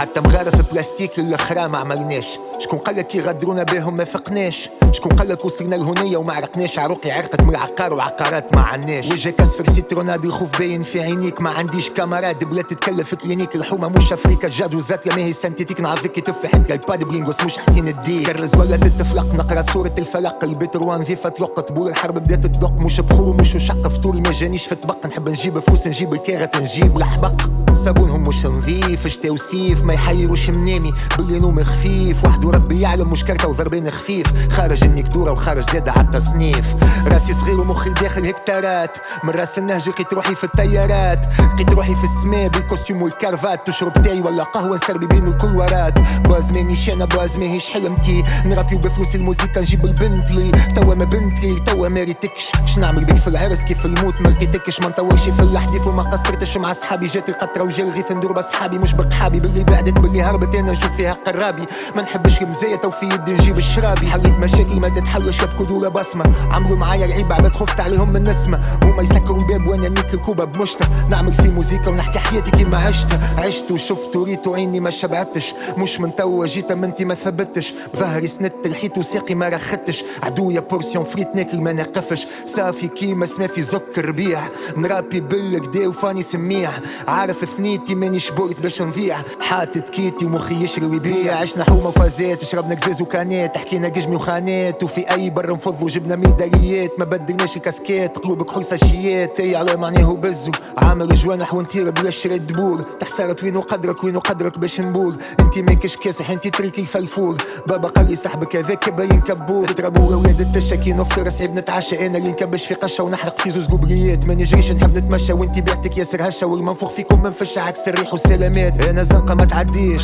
حتى 0.00 0.20
مغارف 0.20 0.70
بلاستيك 0.72 1.18
الاخرى 1.18 1.68
ما 1.68 1.78
عملناش. 1.78 2.38
شكون 2.58 2.78
قالك 2.78 3.14
يغدرونا 3.14 3.62
بهم 3.62 3.94
ما 3.94 4.04
فقناش؟ 4.04 4.68
شكون 4.92 5.12
قالك 5.12 5.44
وصلنا 5.44 5.74
لهنية 5.74 6.16
وما 6.16 6.32
عرقناش؟ 6.32 6.78
عروقي 6.78 7.10
عرقت 7.10 7.40
من 7.40 7.50
العقار 7.50 7.94
وعقارات 7.94 8.56
ما 8.56 8.62
عناش 8.62 9.10
وجهك 9.10 9.40
اصفر 9.40 9.64
سيتروناد 9.70 10.24
الخوف 10.24 10.58
باين 10.58 10.82
في 10.82 11.00
عينيك. 11.00 11.42
ما 11.42 11.50
عنديش 11.50 11.90
كاميرات 11.90 12.44
بلا 12.44 12.62
تتكلف 12.62 13.14
كلينيك. 13.14 13.54
الحومة 13.56 13.88
مش 13.88 14.12
افريكا 14.12 14.48
جاد 14.48 14.74
وزات 14.74 15.06
يا 15.06 15.16
ماهي 15.16 15.32
سنتيتيك. 15.32 15.80
نعرفك 15.80 16.12
كتف 16.12 16.46
حتى 16.46 16.74
الباد 16.74 17.04
بلينغوس 17.04 17.44
مش 17.44 17.58
حسين 17.58 17.88
الدين. 17.88 18.22
كرز 18.22 18.56
ولا 18.56 18.76
تتفلق 18.76 19.34
نقرأ 19.34 19.62
صورة 19.62 19.94
الفلق. 19.98 20.44
البيت 20.44 20.76
روان 20.76 21.04
في 21.04 21.16
فتلق 21.16 21.60
طبول 21.60 21.88
الحرب 21.88 22.14
بدات 22.14 22.46
تدق 22.46 22.72
مش 22.72 23.00
بخور 23.00 23.28
ومش 23.28 23.56
شق 23.56 23.88
فطوري 23.88 24.20
ما 24.20 24.32
جانيش 24.32 24.66
في 24.66 24.74
طبق 24.74 25.06
نحب 25.06 25.28
نجيب 25.28 25.58
فلوس 25.58 25.86
نجيب 25.86 26.12
الكارت 26.12 26.56
نجيب 26.56 26.96
الحبق 26.96 27.59
صابونهم 27.74 28.22
مش 28.22 28.46
نظيف 28.46 29.06
اش 29.06 29.16
توصيف 29.16 29.84
ما 29.84 29.94
يحيروش 29.94 30.50
منامي. 30.50 30.94
باللي 31.18 31.38
نوم 31.38 31.64
خفيف 31.64 32.24
وحده 32.24 32.50
ربي 32.50 32.80
يعلم 32.80 33.10
مش 33.10 33.24
كارته 33.24 33.48
وضربين 33.48 33.90
خفيف 33.90 34.26
خارج 34.52 34.84
انك 34.84 35.06
دورة 35.06 35.32
وخارج 35.32 35.70
زيادة 35.70 35.92
على 35.92 36.06
التصنيف. 36.06 36.74
راسي 37.06 37.34
صغير 37.34 37.60
ومخي 37.60 37.90
داخل 37.90 38.26
هكتارات. 38.26 38.96
من 39.24 39.30
راس 39.30 39.58
النهج 39.58 39.88
لقيت 39.88 40.12
روحي 40.12 40.34
في 40.34 40.44
التيارات. 40.44 41.26
لقيت 41.54 41.70
روحي 41.70 41.96
في 41.96 42.04
السماء 42.04 42.48
بالكوستيوم 42.48 43.02
والكرفات. 43.02 43.66
تشرب 43.66 44.02
تاي 44.02 44.20
ولا 44.20 44.42
قهوة 44.42 44.74
نسربي 44.76 45.06
بين 45.06 45.26
الكلورات 45.26 45.98
باز 46.28 46.50
مانيش 46.50 46.90
أنا 46.90 47.04
باز 47.04 47.36
ماهيش 47.36 47.70
حلمتي 47.70 48.22
نرابي 48.46 48.76
بفلوس 48.76 49.14
الموسيقى 49.14 49.60
نجيب 49.60 49.84
البنتلي 49.84 50.50
توا 50.76 50.94
ما 50.94 51.04
بنتلي 51.04 51.58
توا 51.66 51.88
ما 51.88 52.00
ريتكش. 52.00 52.52
شنعمل 52.66 53.04
بيك 53.04 53.16
في 53.16 53.28
العرس 53.28 53.64
كيف 53.64 53.86
الموت؟ 53.86 54.20
ما 54.20 54.28
لقيتكش 54.28 54.80
ما 54.80 54.88
نطولش 54.88 55.22
في 55.22 55.42
الحديث 55.42 55.86
وما 55.86 56.02
قصرتش 56.02 56.56
مع 56.56 56.72
صحابي 56.72 57.06
جات 57.06 57.28
القطرة 57.28 57.59
وجا 57.62 57.84
الغيث 57.84 58.12
ندور 58.12 58.32
بصحابي 58.32 58.78
مش 58.78 58.92
بقحابي 58.92 59.40
باللي 59.40 59.64
بعدت 59.64 59.98
باللي 59.98 60.22
هربت 60.22 60.54
أنا 60.54 60.72
نشوف 60.72 60.96
فيها 60.96 61.12
قرابي. 61.12 61.66
ما 61.96 62.02
نحبش 62.02 62.42
المزايا 62.42 62.76
تو 62.76 62.90
في 62.90 63.06
يدي 63.06 63.32
نجيب 63.32 63.58
الشرابي. 63.58 64.06
حليت 64.06 64.38
مشاكل 64.38 64.80
ما 64.80 64.88
تتحلش 64.88 65.40
ولا 65.70 65.88
بسمة 65.88 66.24
عملوا 66.52 66.76
معايا 66.76 67.06
العيب 67.06 67.32
عبد 67.32 67.54
خفت 67.54 67.80
عليهم 67.80 68.12
من 68.12 68.22
نسمة. 68.22 68.60
هما 68.82 69.02
يسكروا 69.02 69.38
الباب 69.38 69.66
وأنا 69.66 69.88
نيك 69.88 70.14
الكوبا 70.14 70.44
بمشتة. 70.44 70.86
نعمل 71.10 71.32
في 71.32 71.50
موزيكا 71.50 71.88
ونحكي 71.88 72.18
حياتي 72.18 72.50
كيما 72.50 72.78
عشتها. 72.78 73.46
عشت 73.46 73.70
وشفت 73.70 74.16
وريت 74.16 74.46
وعيني 74.46 74.80
ما 74.80 74.90
شبعتش. 74.90 75.54
مش 75.78 76.00
من 76.00 76.16
توا 76.16 76.46
جيت 76.46 76.72
منتي 76.72 77.04
ما 77.04 77.14
ثبتش. 77.14 77.74
بظهري 77.94 78.28
سندت 78.28 78.66
الحيط 78.66 78.98
وساقي 78.98 79.34
ما 79.34 79.48
رختش. 79.48 80.04
عدويا 80.22 80.60
بورسيون 80.60 81.04
فريت 81.04 81.36
ناكل 81.36 81.60
ما 81.60 81.72
نقفش. 81.72 82.26
صافي 82.46 82.88
كيما 82.88 83.26
سما 83.26 83.46
في 83.46 83.62
زك 83.62 83.98
ربيع 83.98 84.40
نرابي 84.76 85.20
بالكدا 85.20 85.88
وفاني 85.88 86.22
سميع. 86.22 86.70
عارف 87.08 87.42
ثنيتي 87.56 87.94
ماني 87.94 88.18
شبورت 88.18 88.60
باش 88.60 88.82
نبيع. 88.82 89.16
حاطط 89.40 89.88
كيتي 89.88 90.24
ومخي 90.24 90.64
يشري 90.64 90.86
ويبيع. 90.86 91.36
عشنا 91.36 91.64
حومة 91.64 91.88
وفازات 91.88 92.44
شربنا 92.44 92.74
قزاز 92.74 93.02
وكانات 93.02 93.56
حكينا 93.56 93.88
قجمي 93.88 94.16
وخانات. 94.16 94.82
وفي 94.82 95.10
أي 95.10 95.30
بر 95.30 95.52
نفض 95.52 95.82
وجبنا 95.82 96.16
ميداليات. 96.16 96.90
ما 96.98 97.04
بدلناش 97.04 97.56
الكاسكيت 97.56 98.18
قلوب 98.18 98.42
كحول 98.42 98.64
ساشيات 98.64 99.40
إي 99.40 99.56
على 99.56 99.76
معناه 99.76 100.12
بزو 100.12 100.50
عامل 100.78 101.14
جوانح 101.14 101.54
ونطير 101.54 101.90
بلا 101.90 102.10
شريت 102.10 102.42
دبور. 102.42 102.82
تحسرت 102.82 103.44
وين 103.44 103.60
قدرك 103.60 104.04
وين 104.04 104.18
قدرك 104.18 104.58
باش 104.58 104.80
نبور. 104.80 105.16
انت 105.40 105.58
ماكش 105.58 105.96
كاسح 105.96 106.30
انت 106.30 106.48
تريكي 106.48 106.80
الفلفور. 106.80 107.36
بابا 107.68 107.88
قال 107.88 108.10
لي 108.10 108.16
صاحبك 108.16 108.56
هذاك 108.56 108.92
باين 108.92 109.20
كبور. 109.20 109.68
تضربوا 109.68 110.14
أولاد 110.14 110.40
التشاكي 110.40 110.92
نفطر 110.92 111.30
صعيب 111.30 111.54
نتعشى. 111.54 112.06
أنا 112.06 112.18
اللي 112.18 112.30
نكبش 112.30 112.66
في 112.66 112.74
قشة 112.74 113.04
ونحرق 113.04 113.40
في 113.40 113.50
زوز 113.50 113.66
قبريات. 113.66 114.28
ما 114.28 114.34
نجريش 114.34 114.72
نحب 114.72 114.98
نتمشى. 114.98 115.32
وانت 115.32 115.58
بعتك 115.58 115.98
ياسر 115.98 116.28
هشة 116.28 116.46
والمنفوخ 116.46 116.90
فيكم 116.90 117.22
منفش 117.40 117.58
عكس 117.58 117.88
الريح 117.88 118.12
والسلامات 118.12 118.86
أنا 118.86 119.02
زنقة 119.02 119.34
ما 119.34 119.44
تعديش. 119.44 120.02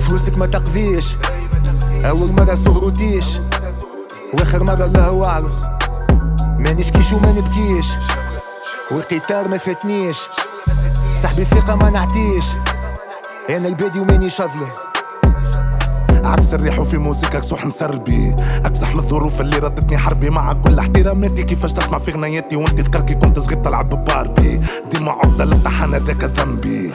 فلوسك 0.00 0.38
ما 0.38 0.46
تقضيش. 0.46 1.16
أول 2.04 2.32
مرة 2.32 2.54
صغروتيش 2.54 3.26
وآخر 4.32 4.64
مرة 4.64 4.84
الله 4.84 5.26
اعلم 5.26 5.50
ما 6.58 6.72
نشكيش 6.72 7.12
وما 7.12 7.32
نبكيش. 7.32 7.86
والقطار 8.90 9.48
ما 9.48 9.58
فاتنيش. 9.58 10.18
صاحبي 11.14 11.44
ثقة 11.44 11.74
ما 11.74 11.90
نعطيش. 11.90 12.44
أنا 13.50 13.68
البادي 13.68 14.00
وماني 14.00 14.30
شظلم 14.30 14.68
عكس 16.30 16.54
الريح 16.54 16.78
وفي 16.78 16.98
موسيقى 16.98 17.40
كسوح 17.40 17.66
نسربي. 17.66 18.34
اكسح 18.64 18.90
من 18.90 18.98
الظروف 18.98 19.40
اللي 19.40 19.58
ردتني 19.58 19.98
حربي. 19.98 20.30
مع 20.30 20.52
كل 20.52 20.78
احتراماتي 20.78 21.42
كيفاش 21.42 21.72
تسمع 21.72 21.98
في 21.98 22.10
غنياتي 22.10 22.56
وانت 22.56 22.80
تكركي 22.80 23.14
كنت 23.14 23.38
صغير 23.38 23.64
تلعب 23.64 23.88
بباربي. 23.88 24.60
ديما 24.92 25.12
عقدة 25.12 25.44
للطحن 25.44 25.94
هذاك 25.94 26.24
ذنبي. 26.24 26.92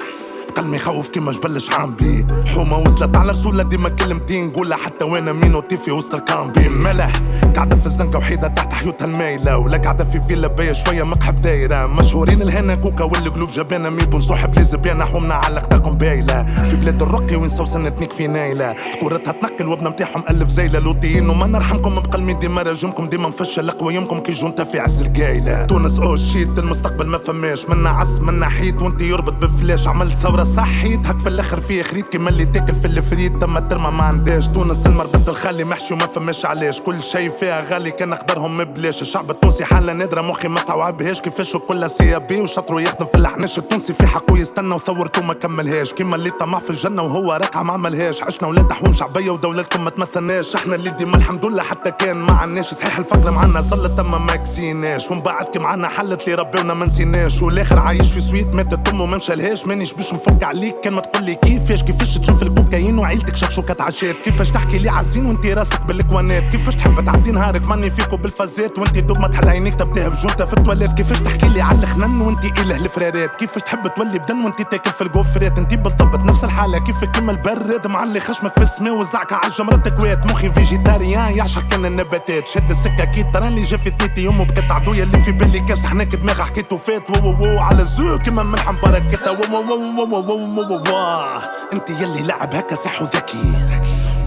قلبي 0.58 0.76
يخوف 0.76 1.10
كيما 1.10 1.32
جبل 1.32 1.62
شعامبي 1.62 2.26
حومة 2.46 2.78
وصلت 2.78 3.18
على 3.18 3.32
رسولة 3.32 3.64
ديما 3.64 3.90
كلمتين 3.90 4.48
نقولها 4.48 4.78
حتى 4.78 5.06
وأنا 5.06 5.34
مين 5.34 5.56
وطيفي 5.56 5.92
وسط 5.92 6.16
الكامبي. 6.16 6.70
ملح 6.70 7.12
قاعدة 7.56 7.76
في 7.76 7.86
الزنقة 7.86 8.18
وحيدة 8.18 8.48
حيوتها 8.86 9.06
المايلة 9.06 9.58
ولا 9.58 9.78
قاعدة 9.78 10.06
في 10.06 10.22
فيلا 10.28 10.48
بيا 10.48 10.74
شوية 10.74 11.04
مقحب 11.04 11.42
دايرة. 11.42 11.86
مشهورين 11.86 12.42
الهنا 12.42 12.76
كوكا 12.76 13.04
والقلوب 13.04 13.50
جبانة 13.50 13.90
ميبون 13.90 14.22
صاحب 14.22 14.56
لي 14.56 14.64
زبيانة 14.64 15.06
حومنا 15.06 15.34
على 15.34 15.60
قداكم 15.60 15.98
بايلة. 15.98 16.44
في 16.44 16.76
بلاد 16.76 17.02
الرقي 17.02 17.36
وين 17.36 17.50
سوسن 17.50 17.96
تنيك 17.96 18.12
في 18.12 18.28
نايلة. 18.28 18.76
كورتها 19.00 19.32
تنقل 19.32 19.68
وابن 19.68 19.88
متاعهم 19.88 20.24
ألف 20.30 20.50
زيلة 20.50 20.80
لوطيين 20.80 21.30
وما 21.30 21.48
نرحمكم 21.48 21.96
بقلمي 21.96 22.34
ديما 22.34 22.62
راجمكم 22.62 23.10
ديما 23.10 23.28
مفشل 23.28 23.72
قويمكم 23.72 24.20
كي 24.20 24.32
جونتا 24.32 24.64
في 24.64 24.80
عز 24.80 25.02
القايلة 25.02 25.66
تونس 25.66 26.00
أو 26.00 26.16
شيت 26.16 26.60
المستقبل 26.60 27.08
ما 27.08 27.18
فماش. 27.18 27.70
منا 27.70 27.90
عس 27.90 28.20
منا 28.20 28.50
حيت 28.50 28.82
وانت 28.82 29.02
يربط 29.02 29.34
بفلاش. 29.34 29.88
عملت 29.88 30.18
ثورة 30.20 30.44
صحيت 30.44 31.08
هك 31.08 31.20
في 31.20 31.30
الآخر 31.30 31.60
فيه 31.60 31.84
خريط. 31.84 32.10
كيما 32.10 32.30
اللي 32.30 32.46
تاكل 32.46 32.76
في 32.76 32.86
الفريد 32.86 33.40
تما 33.40 33.60
ترمى 33.60 33.92
ما 33.92 34.04
عنداش 34.04 34.48
تونس 34.48 34.86
المربط 34.86 35.30
الخالي 35.30 35.64
محشي 35.64 35.94
وما 35.94 36.08
فماش 36.08 36.46
علاش. 36.46 36.82
كل 36.82 37.04
شيء 37.04 37.32
فيها 37.40 37.62
غالي 37.72 37.92
كان 37.92 38.10
نقدرهم 38.10 38.58
ببلاش 38.76 39.02
الشعب 39.02 39.32
التونسي 39.32 39.66
حالة 39.66 39.94
نادرة. 39.94 40.22
مخي 40.22 40.48
ما 40.48 40.58
استوعبهاش 40.58 41.22
كيفاش 41.22 41.58
كلها 41.58 41.88
سي 41.88 42.20
بي 42.20 42.42
وشطروا 42.42 42.82
يخدم 42.82 43.06
في 43.06 43.16
الحناش 43.16 43.58
التونسي. 43.58 43.94
في 43.94 44.08
حقه 44.08 44.38
يستنى 44.38 44.76
وثورته 44.76 45.22
ما 45.22 45.34
كملهاش. 45.34 45.94
كيما 45.94 46.16
اللي 46.16 46.30
طمع 46.30 46.60
في 46.60 46.70
الجنة 46.70 47.02
وهو 47.02 47.34
راكع 47.34 47.64
ما 47.64 47.74
عملهاش. 47.74 48.24
عشنا 48.24 48.48
ولاد 48.48 48.74
حوم 48.74 48.94
شعبية 48.94 49.32
ودولتكم 49.32 49.84
ما 49.84 49.90
تمثلناش. 49.90 50.56
إحنا 50.56 50.76
اللي 50.76 50.90
ديما 50.90 51.18
الحمد 51.18 51.46
لله 51.46 51.64
حتى 51.64 51.92
كان 51.92 52.18
ما 52.18 52.34
عناش 52.34 52.74
صحيح 52.74 52.98
الفقر 52.98 53.32
معنا 53.32 53.62
ظلت 53.62 53.98
تما 53.98 54.18
ما 54.18 54.36
كسيناش. 54.36 55.12
ومن 55.12 55.22
بعد 55.22 55.46
كي 55.46 55.60
معنا 55.60 55.88
حلت 55.88 56.28
لي 56.28 56.34
ربينا 56.34 56.74
ما 56.74 56.86
نسيناش. 56.86 57.42
والآخر 57.42 57.80
عايش 57.80 58.12
في 58.12 58.22
سويت 58.22 58.48
ماتت 58.54 58.90
أمه 58.90 59.06
ما 59.06 59.18
مشالهاش. 59.18 59.68
مانيش 59.68 59.94
باش 59.94 60.14
نفك 60.14 60.44
عليك. 60.44 60.76
كان 60.84 60.94
ما 60.94 61.02
تقول 61.02 61.26
لي 61.26 61.36
كيفاش 61.36 61.84
كيفاش 61.84 62.18
تشوف 62.18 62.42
الكوكايين 62.42 62.98
وعيلتك 62.98 63.36
شكشوكات 63.36 63.82
عشات. 63.82 64.16
كيفاش 64.16 64.52
تحكي 64.52 64.78
لي 64.78 64.90
عزين 64.90 65.26
وانت 65.26 65.46
راسك 65.46 65.82
بالكوانات. 65.82 66.44
كيفاش 66.44 66.76
تحب 66.76 67.06
تعدي 67.06 67.32
نهارك 67.32 67.62
ماني 67.62 67.92
فيكو 67.92 68.18
بالفازات 68.56 68.80
وانت 68.80 69.00
دوب 69.00 69.20
ما 69.20 69.28
تحل 69.28 69.50
عينيك 69.50 69.74
تبداها 69.74 70.08
بجونتا 70.08 70.46
في 70.46 70.54
التواليت 70.54 70.94
كيفاش 70.94 71.20
تحكي 71.20 71.48
لي 71.48 71.62
على 71.62 71.80
الخنن 71.80 72.22
وانت 72.22 72.46
إله 72.60 72.76
الفرارات؟ 72.76 73.36
كيفاش 73.36 73.62
تحب 73.62 73.94
تولي 73.96 74.20
بدن 74.20 74.46
وانت 74.46 74.62
تاكل 74.62 74.92
في 74.92 75.02
الكوفرات 75.02 75.58
انت 75.58 75.74
بالضبط 75.74 76.24
نفس 76.24 76.44
الحالة 76.44 76.80
كيفك 76.80 77.12
كيما 77.12 77.32
البراد 77.32 77.88
معلي 77.88 78.20
خشمك 78.20 78.54
في 78.54 78.62
السماء 78.62 78.94
وزعكة 78.94 79.36
على 79.36 79.52
جمرة 79.60 79.90
كويت 79.90 80.32
مخي 80.32 80.50
فيجيتاريان 80.50 81.38
يعشق 81.38 81.68
كان 81.68 81.86
النباتات. 81.86 82.48
شد 82.48 82.70
السكة 82.70 83.04
كي 83.04 83.24
ترى 83.34 83.62
جا 83.62 83.78
في 83.78 83.90
تيتي. 83.90 84.22
يومه 84.22 84.46
بكت 84.46 84.72
عدوية 84.72 85.04
اللي 85.04 85.20
في 85.20 85.32
بالي 85.32 85.60
كاس. 85.60 85.86
حناك 85.86 86.16
دماغ 86.16 86.42
حكيته 86.42 86.78
فات 86.78 87.10
وو 87.10 87.30
وو 87.30 87.60
على 87.60 87.82
الزو. 87.82 88.18
كيما 88.18 88.44
ملحم 88.44 88.76
بركتها 88.84 89.32
وو 89.32 89.58
وو 89.58 89.62
وو 89.62 90.06
وو 90.06 90.32
وو 90.32 90.72
وو 90.72 91.42
انت 91.74 91.90
يلي 91.90 92.22
لعب 92.22 92.56
هكا 92.56 92.76
صح 92.76 93.02
وذكي. 93.02 93.56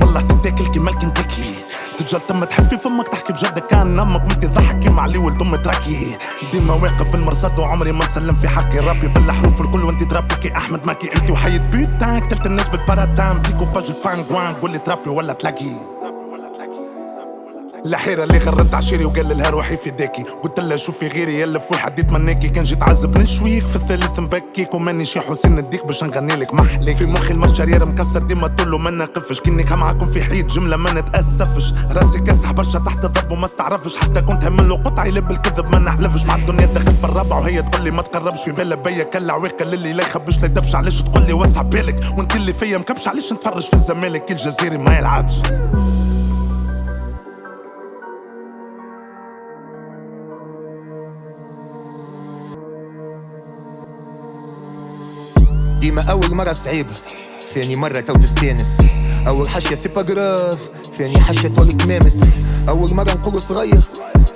والله 0.00 0.20
تتاكل 0.20 0.72
كيما 0.72 0.90
الكنتاكي. 0.90 1.54
تجل 1.98 2.20
تم 2.20 2.44
تحفي 2.44 2.78
فمك 2.78 3.08
تحكي 3.08 3.32
بجد 3.32 3.58
كان 3.58 3.96
نمك 3.96 4.22
وانت 4.22 4.46
ضحك 4.46 4.78
كيما 4.78 5.02
علي 5.02 5.18
ولد 5.18 5.42
ام 5.42 5.56
تراكي. 5.56 6.18
ديما 6.52 6.74
واقف 6.74 7.02
بالمرصاد 7.02 7.58
وعمري 7.58 7.92
ما 7.92 8.04
نسلم 8.04 8.34
في 8.34 8.48
حقي. 8.48 8.78
ربي 8.78 9.08
بالحروف 9.08 9.60
الكل 9.60 9.84
وانت 9.84 10.14
كي 10.34 10.56
أحمد 10.56 10.86
ماكي 10.86 11.10
أنت 11.16 11.30
وحيد. 11.30 11.70
بيوت 11.70 12.00
تاعك 12.00 12.26
تلت 12.26 12.46
الناس 12.46 12.68
بالباراتام 12.68 13.38
ديكو 13.38 13.64
باج 13.64 13.90
البانجوان 13.90 14.54
قول 14.54 14.70
لي 14.70 14.78
تربي 14.78 15.10
ولا 15.10 15.32
تلاقي. 15.32 15.97
الحيرة 17.86 18.24
اللي 18.24 18.38
غرت 18.38 18.74
عشيري 18.74 19.04
وقال 19.04 19.38
لها 19.38 19.50
روحي 19.50 19.76
في 19.76 19.90
داكي 19.90 20.22
قلت 20.22 20.60
لها 20.60 20.76
شوفي 20.76 21.08
غيري 21.08 21.40
يلف 21.40 21.72
واحد 21.72 21.98
يتمناكي 21.98 22.48
كان 22.48 22.64
جيت 22.64 22.82
عذب 22.82 23.18
نشويك 23.18 23.64
في 23.66 23.76
الثالث 23.76 24.18
مبكيك. 24.18 24.74
وماني 24.74 25.06
شي 25.06 25.20
حسين 25.20 25.56
نديك 25.56 25.86
باش 25.86 26.04
نغني 26.04 26.36
لك 26.36 26.54
محلي 26.54 26.96
في 26.96 27.06
مخي 27.06 27.34
المشارير 27.34 27.88
مكسر 27.88 28.18
ديما 28.18 28.48
تقول 28.48 28.80
ما 28.80 28.90
نقفش. 28.90 29.40
كنك 29.40 29.72
معاكم 29.72 30.06
في 30.06 30.22
حيط 30.22 30.46
جملة 30.46 30.76
ما 30.76 30.92
نتأسفش. 30.92 31.72
راسي 31.90 32.18
كاسح 32.18 32.52
برشا 32.52 32.78
تحت 32.78 33.04
الضرب 33.04 33.30
وما 33.30 33.46
استعرفش. 33.46 33.96
حتى 33.96 34.20
كنت 34.20 34.44
همن 34.44 34.68
له 34.68 34.76
قطع 34.76 35.04
يلب 35.04 35.30
الكذب 35.30 35.70
ما 35.70 35.78
نحلفش. 35.78 36.24
مع 36.24 36.34
الدنيا 36.34 36.66
دخلت 36.66 36.90
في 36.90 37.04
الرابع 37.04 37.36
وهي 37.38 37.62
تقول 37.62 37.84
لي 37.84 37.90
ما 37.90 38.02
تقربش. 38.02 38.40
في 38.40 38.52
بالها 38.52 38.76
بيا 38.76 39.04
كلا 39.04 39.32
عويق 39.32 39.62
للي 39.62 39.92
لا 39.92 40.02
يخبش 40.02 40.38
لا 40.38 40.44
يدبش. 40.44 40.74
علاش 40.74 41.02
تقول 41.02 41.22
لي 41.26 41.32
وسع 41.32 41.62
بالك؟ 41.62 42.00
وانت 42.16 42.36
اللي 42.36 42.52
فيا 42.52 42.78
مكبش. 42.78 43.08
علاش 43.08 43.32
نتفرج 43.32 43.62
في 43.62 43.74
الزمالك؟ 43.74 44.30
الجزيري 44.30 44.78
ما 44.78 44.98
يلعبش. 44.98 45.34
ديما 55.80 56.02
أول 56.02 56.34
مرة 56.34 56.52
صعيبة 56.52 56.92
ثاني 57.54 57.76
مرة 57.76 58.00
تو 58.00 58.14
تستانس. 58.14 58.76
أول 59.26 59.48
حشية 59.48 59.74
c'est 59.74 59.88
grave 59.88 60.58
ثاني 60.98 61.20
حشية 61.20 61.48
تولي 61.48 61.72
كمامس 61.72 62.24
أول 62.68 62.94
مرة 62.94 63.12
نقول 63.12 63.42
صغير. 63.42 63.80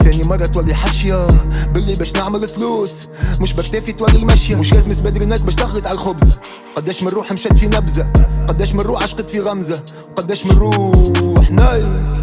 ثاني 0.04 0.22
مرة 0.22 0.46
تولي 0.46 0.74
حشية 0.74 1.26
باللي 1.74 1.94
باش 1.94 2.14
نعمل 2.14 2.48
فلوس. 2.48 3.08
مش 3.40 3.52
بكتافي 3.52 3.92
تولي 3.92 4.24
مشية 4.24 4.56
مش 4.56 4.72
لازم 4.72 5.04
بدري 5.04 5.24
ناك 5.24 5.40
باش 5.40 5.54
تخلط 5.54 5.86
على 5.86 5.94
الخبز 5.94 6.38
قداش 6.76 7.02
من 7.02 7.08
روح 7.08 7.32
مشات 7.32 7.58
في 7.58 7.66
نبزة. 7.66 8.06
قداش 8.48 8.74
من 8.74 8.80
روح 8.80 9.02
عشقت 9.02 9.30
في 9.30 9.40
غمزة. 9.40 9.82
قداش 10.16 10.46
من 10.46 10.58
روح 10.58 11.50
نايك. 11.50 12.21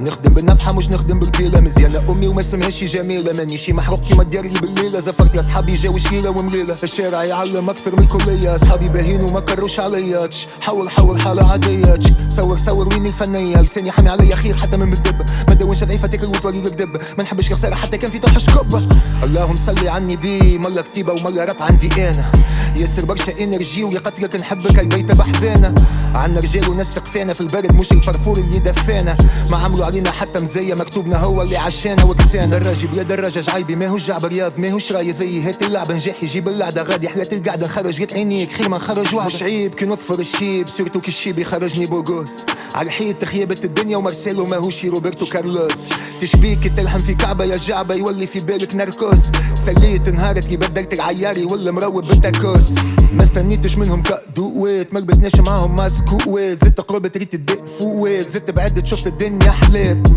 نخدم 0.00 0.34
بالنفحة 0.34 0.72
مش 0.72 0.88
نخدم 0.88 1.18
بالبيلة 1.18 1.60
مزيانة 1.60 2.10
أمي 2.10 2.28
وما 2.28 2.40
اسمهاش 2.40 2.84
جميلة. 2.84 3.32
ماني 3.32 3.56
شي 3.56 3.72
محروق 3.72 4.00
كيما 4.00 4.24
لي 4.24 4.60
بالليلة 4.60 5.00
زفرت 5.00 5.34
يا 5.34 5.42
صحابي 5.42 5.74
جاو 5.74 5.98
شكيلة 5.98 6.30
ومليلة. 6.30 6.76
الشارع 6.82 7.24
يعلم 7.24 7.70
أكثر 7.70 7.96
من 7.96 8.02
الكلية. 8.02 8.56
صحابي 8.56 8.88
باهين 8.88 9.22
وما 9.22 9.40
كروش 9.40 9.80
عليا 9.80 10.28
حول 10.60 10.90
حول 10.90 11.20
حالة 11.20 11.50
عادية. 11.50 11.98
صور 12.28 12.56
صور 12.56 12.88
وين 12.88 13.06
الفنية. 13.06 13.56
لساني 13.60 13.90
حامي 13.90 14.08
عليا 14.08 14.36
خير 14.36 14.56
حتى 14.56 14.76
من 14.76 14.90
بالدب. 14.90 15.26
ما 15.68 15.74
دونش 15.74 15.84
ضعيفة 15.84 16.06
تاكل 16.08 16.26
وتوري 16.26 16.58
الكدب 16.58 16.96
ما 17.18 17.24
نحبش 17.24 17.52
خسارة 17.52 17.74
حتى 17.74 17.98
كان 17.98 18.10
في 18.10 18.18
طرحش 18.18 18.46
كبة 18.50 18.88
اللهم 19.22 19.56
صلي 19.56 19.88
عني 19.88 20.16
بي 20.16 20.58
مرة 20.58 20.80
كتيبة 20.80 21.12
ومرة 21.12 21.44
راب 21.44 21.56
عندي 21.60 21.88
أنا. 22.08 22.32
ياسر 22.76 23.04
برشا 23.04 23.32
إنرجي 23.40 23.84
ويقتلك 23.84 24.36
نحبك 24.36 24.80
البيت 24.80 25.12
بحذانا. 25.12 25.74
عنا 26.14 26.40
رجال 26.40 26.68
وناس 26.68 26.94
فقفانا 26.94 27.32
في 27.32 27.40
البرد 27.40 27.74
مش 27.74 27.92
الفرفور 27.92 28.38
اللي 28.38 28.58
دفانا. 28.58 29.16
ما 29.50 29.56
عملوا 29.56 29.86
علينا 29.86 30.10
حتى 30.10 30.40
مزية 30.40 30.74
مكتوبنا 30.74 31.16
هو 31.16 31.42
اللي 31.42 31.56
عشانا 31.56 32.04
وكسانا. 32.04 32.58
دراجي 32.58 32.86
بلا 32.86 33.02
دراجة 33.02 33.40
جعيبي 33.40 33.76
ما 33.76 33.86
هو 33.86 33.96
جعب 33.96 34.24
رياض 34.24 34.52
ما 34.58 34.70
هو 34.70 34.78
شراي 34.78 35.10
ذي. 35.10 35.42
هات 35.42 35.62
اللعبة 35.62 35.94
نجاح 35.94 36.22
يجيب 36.22 36.48
اللعدة 36.48 36.82
غادي 36.82 37.08
حلات 37.08 37.32
القعدة 37.32 37.66
نخرج 37.66 38.00
قلت 38.00 38.12
عينيك 38.12 38.52
خير 38.52 38.68
ما 38.68 38.76
نخرج 38.76 39.14
وحدة 39.14 39.34
مش 39.34 39.42
عيب 39.42 39.74
كي 39.74 39.86
نظفر 39.86 40.18
الشيب 40.18 40.68
سيرتو 40.68 41.00
كي 41.00 41.08
الشيب 41.08 41.38
يخرجني 41.38 41.86
بوغوس. 41.86 42.32
على 42.74 42.86
الحيط 42.86 43.24
خيبة 43.24 43.56
الدنيا 43.64 43.96
ومارسيلو 43.96 44.46
ماهوش 44.46 44.84
روبرتو 44.84 45.26
كارلوس 45.58 45.88
تشبيك 46.20 46.72
تلحم 46.76 46.98
في 46.98 47.14
كعبة 47.14 47.44
يا 47.44 47.56
جعبة 47.56 47.94
يولي 47.94 48.26
في 48.26 48.40
بالك 48.40 48.74
نركوس 48.74 49.30
سليت 49.54 50.08
نهارت 50.08 50.44
كي 50.44 50.56
بدلت 50.56 50.92
العياري 50.92 51.44
ولا 51.44 51.70
مروب 51.70 52.06
بالتاكوس 52.06 52.70
ما 53.12 53.22
استنيتش 53.22 53.76
منهم 53.76 54.02
كدويت 54.02 54.94
ما 54.94 54.98
لبسناش 54.98 55.34
معاهم 55.34 55.76
ماسكويت 55.76 56.64
زدت 56.64 56.80
قربت 56.80 57.16
ريت 57.16 57.34
الدق 57.34 57.64
فويت 57.78 58.28
زدت 58.28 58.50
بعدت 58.50 58.86
شفت 58.86 59.06
الدنيا 59.06 59.50
حليت. 59.50 60.08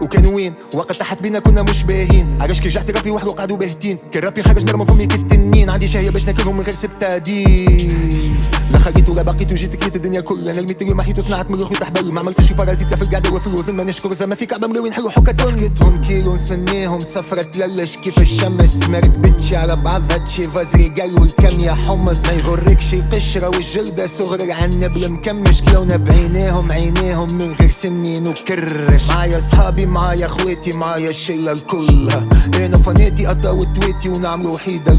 وكان 0.00 0.26
وين؟ 0.26 0.54
وقت 0.74 0.92
تحت 0.92 1.22
بينا 1.22 1.38
كنا 1.38 1.62
مش 1.62 1.82
باهين. 1.82 2.38
علاش 2.40 2.60
كي 2.60 2.68
جحت 2.68 2.90
رابي 2.90 3.10
وحدو 3.10 3.30
قعدوا 3.30 3.56
باهتين. 3.56 3.98
كان 4.12 4.22
رابي 4.22 4.42
خرج 4.42 4.64
نرمى 4.64 4.86
فمي 4.86 5.06
كالتنين 5.06 5.70
عندي 5.70 5.88
شهية 5.88 6.10
باش 6.10 6.26
ناكلهم 6.26 6.56
من 6.56 6.62
غير 6.62 6.74
سبتادين. 6.74 8.39
خليت 8.80 9.08
ولا 9.08 9.22
بقيت 9.22 9.52
وجيت 9.52 9.76
كريت 9.76 9.96
الدنيا 9.96 10.20
كلها. 10.20 10.52
أنا 10.52 10.60
الميت 10.60 10.82
اليوم 10.82 11.00
حيت 11.00 11.18
وصنعت 11.18 11.50
من 11.50 11.60
روحي 11.60 11.74
تحبل 11.74 12.12
ما 12.12 12.20
عملتش 12.20 12.52
بارازيت 12.52 12.94
في 12.94 13.02
القعده 13.02 13.30
وفي 13.30 13.46
الوثن. 13.46 13.74
ما 13.74 13.84
نشكر 13.84 14.12
زعما 14.12 14.34
في 14.34 14.46
كعبة 14.46 14.66
ملوي 14.66 14.90
نحلو 14.90 15.10
حكا 15.10 15.32
تونيتهم 15.32 16.00
كيلو 16.00 16.34
نسنيهم. 16.34 17.00
سفرة 17.00 17.42
تللش 17.42 17.96
كيف 17.96 18.18
الشمس 18.18 18.82
ما 18.88 18.98
ركبتش 18.98 19.52
على 19.52 19.76
بعضها 19.76 20.18
تشي 20.18 20.48
فاز 20.48 20.76
رجال 20.76 21.20
والكم 21.20 21.60
يا 21.60 21.72
حمص. 21.72 22.24
ما 22.26 22.32
يغركش 22.32 22.94
القشره 22.94 23.48
والجلدة 23.48 24.06
صغر 24.06 24.40
العنب 24.40 24.96
المكمش 24.96 25.62
كلونا 25.62 25.96
بعينيهم 25.96 26.72
عينيهم 26.72 27.34
من 27.34 27.52
غير 27.52 27.70
سنين 27.70 28.26
وكرش. 28.28 29.08
معايا 29.08 29.40
صحابي 29.40 29.86
معايا 29.86 30.26
أخواتي 30.26 30.72
معايا 30.72 31.10
الشلة 31.10 31.52
الكلها. 31.52 32.26
أنا 32.54 32.76
فنيتي 32.76 33.26
قطا 33.26 33.64
تويتي 33.80 34.08
ونعمل 34.08 34.46
وحيدة 34.46 34.92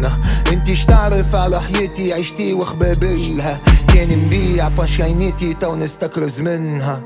لكلنا 0.00 0.18
انتي 0.52 0.86
تعرف 0.86 1.34
على 1.34 1.60
حياتي؟ 1.60 2.12
عشتي 2.12 2.54
وخبابلها. 2.54 3.60
كان 3.94 4.08
نبيع 4.08 4.68
بانشاينيتي 4.68 5.54
تو 5.54 5.76
نستكرز 5.76 6.40
منها. 6.40 7.02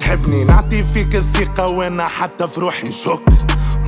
تحبني 0.00 0.44
نعطي 0.44 0.84
فيك 0.84 1.16
الثقة 1.16 1.66
وأنا 1.66 2.04
حتى 2.04 2.48
في 2.48 2.60
روحي 2.60 2.88
نشك 2.88 3.20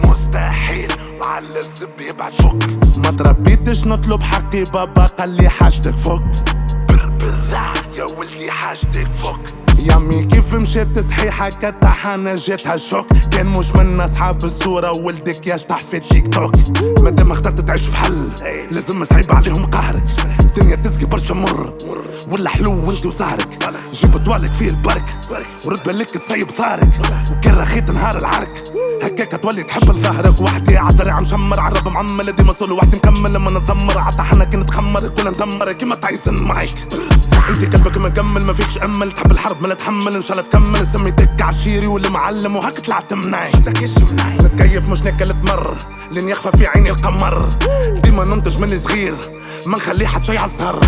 مستحيل 0.04 0.92
مع 1.20 1.38
الزب 1.38 2.00
يبعد 2.10 2.32
فك 2.32 2.98
ما 2.98 3.10
تربيتش 3.10 3.84
نطلب 3.84 4.22
حقي 4.22 4.64
بابا 4.64 5.06
قال 5.06 5.28
لي 5.28 5.48
حاجتك 5.48 5.96
فك. 5.96 6.57
بالله. 7.18 7.72
يا 7.96 8.04
ولدي 8.04 8.50
حاجتك 8.50 9.08
فك. 9.12 9.57
يامي 9.78 10.24
كيف 10.24 10.54
مشيت 10.54 10.98
صحيحة؟ 10.98 11.48
كالطحانة 11.48 12.34
جاتها 12.34 12.76
شوك. 12.76 13.06
كان 13.30 13.46
مش 13.46 13.72
من 13.76 14.00
أصحاب 14.00 14.44
الصورة 14.44 14.92
ولدك 14.92 15.46
يشطح 15.46 15.78
في 15.78 15.96
التيك 15.96 16.34
توك. 16.34 16.52
مادام 17.02 17.32
اخترت 17.32 17.60
تعيش 17.60 17.86
في 17.86 17.96
حل 17.96 18.30
لازم 18.70 19.04
صعيب 19.04 19.32
عليهم 19.32 19.66
قهرك. 19.66 20.04
الدنيا 20.40 20.76
تسقي 20.76 21.04
برشا 21.04 21.34
مر. 21.34 21.72
ولا 22.32 22.50
حلو 22.50 22.88
وانت 22.88 23.06
وسهرك. 23.06 23.48
جيب 23.92 24.24
طوالك 24.24 24.52
فيه 24.52 24.68
البرك. 24.68 25.04
ورد 25.64 25.82
بالك 25.82 26.10
تسيب 26.10 26.50
ثارك. 26.50 27.00
وكان 27.32 27.54
رخيت 27.54 27.90
نهار 27.90 28.18
العرك. 28.18 28.62
هكاك 29.02 29.40
تولي 29.42 29.62
تحب 29.62 29.90
لظهرك 29.90 30.40
وحدي 30.40 30.76
عم 30.76 31.22
مشمر 31.22 31.60
عرب 31.60 31.88
معمل 31.88 32.36
ديما 32.36 32.52
صول 32.52 32.72
وحدي 32.72 32.96
مكمل 32.96 33.32
لما 33.32 33.50
نتذمر 33.50 33.98
عطحنا 33.98 34.44
كي 34.44 34.56
نتخمر. 34.56 35.08
كل 35.08 35.30
ندمر 35.30 35.72
كيما 35.72 35.94
تايسن 35.94 36.34
مايك 36.34 36.74
انت 37.48 37.76
قلبك 37.76 37.96
مكمل 37.96 38.44
ما 38.44 38.52
فيكش 38.52 38.78
أمل. 38.78 39.12
تحب 39.12 39.30
الحرب 39.30 39.62
ما 39.62 39.68
تحمل 39.78 40.14
ان 40.14 40.22
شاء 40.22 40.38
الله 40.38 40.48
تكمل 40.50 40.86
سميتك 40.86 41.42
عشيري 41.42 41.86
واللي 41.86 42.08
معلم 42.08 42.56
وهك 42.56 42.78
طلعت 42.78 43.12
مناي. 43.14 43.52
نتكيف 44.44 44.88
مش 44.88 45.02
ناكل 45.02 45.26
تمر 45.28 45.78
لين 46.10 46.28
يخفى 46.28 46.58
في 46.58 46.66
عيني 46.66 46.90
القمر. 46.90 47.48
ديما 48.04 48.24
ننتج 48.24 48.58
مني 48.58 48.80
صغير 48.80 49.14
ما 49.66 49.76
نخليه 49.76 50.06
حد 50.06 50.24
شي 50.24 50.38
عالزهر 50.38 50.80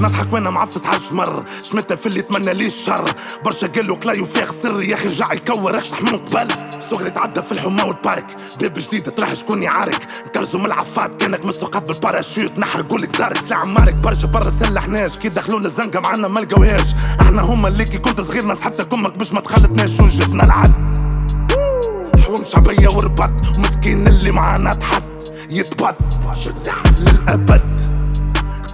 نضحك 0.00 0.32
وأنا 0.32 0.50
معفس 0.50 0.86
عالجمر 0.86 1.44
شمتها 1.64 1.96
في 1.96 2.06
اللي 2.06 2.18
يتمنى 2.18 2.54
لي 2.54 2.66
الشر. 2.66 3.10
برشا 3.44 3.66
قالوا 3.66 3.96
كلاي 3.96 4.20
وفيخ 4.20 4.52
سر 4.52 4.82
يا 4.82 4.94
أخي 4.94 5.08
رجع 5.08 5.32
يكور 5.32 5.78
اكشح 5.78 6.02
من 6.02 6.18
قبل. 6.18 6.48
صغري 6.90 7.10
تعدى 7.10 7.42
في 7.42 7.52
الحومه 7.52 7.84
وال 7.84 7.98
parc 7.98 8.26
باب 8.60 8.74
جديد 8.76 9.02
تروح 9.02 9.34
شكون 9.34 9.62
يعارك. 9.62 10.08
كرزوا 10.34 10.60
من 10.60 10.66
العفات 10.66 11.20
كأنك 11.20 11.44
مسوقات 11.44 11.88
بالباراشوت. 11.88 12.58
نحرقوا 12.58 12.98
لك 12.98 13.16
دارك 13.16 13.40
سلاح 13.40 13.60
عمارك 13.60 13.94
برشا 13.94 14.26
برا 14.26 14.50
سلحناش 14.50 15.18
كي 15.18 15.28
دخلوا 15.28 15.60
للزنقة 15.60 16.00
معنا 16.00 16.28
ما 16.28 16.40
لقاوهاش. 16.40 16.94
إحنا 17.20 17.42
هما 17.42 17.68
اللي 17.68 17.84
كي 17.84 17.98
كنت 17.98 18.20
صغير 18.20 18.44
ناس 18.44 18.60
حتى 18.60 18.84
كمك 18.84 19.18
باش 19.18 19.32
ما 19.32 19.40
تخلتناش 19.40 20.00
وجبنا 20.00 20.44
العد. 20.44 21.07
حوم 22.28 22.44
شعبيه 22.44 22.88
وربط. 22.88 23.58
مسكين 23.58 24.06
اللي 24.06 24.30
معانا 24.30 24.74
تحت. 24.74 25.02
يتبط. 25.50 25.94
للأبد. 27.00 27.62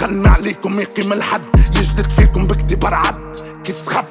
قلنا 0.00 0.30
عليكم 0.30 0.80
يقيم 0.80 1.12
الحد. 1.12 1.42
يجلد 1.76 2.10
فيكم 2.10 2.46
بكتبار 2.46 2.94
عد. 2.94 3.14
كيس 3.64 3.86
خط 3.88 4.04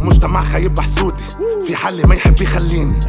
مجتمع 0.00 0.44
خايب 0.44 0.80
حسودي 0.80 1.24
في 1.66 1.76
حالي 1.76 2.02
ما 2.02 2.14
يحب 2.14 2.42
يخليني. 2.42 3.00